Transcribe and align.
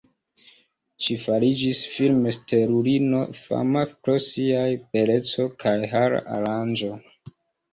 Ŝi 1.07 1.17
fariĝis 1.25 1.81
film-stelulino, 1.95 3.19
fama 3.41 3.83
pro 4.07 4.17
siaj 4.29 4.67
beleco 4.97 5.47
kaj 5.65 5.77
har-aranĝo. 5.93 6.91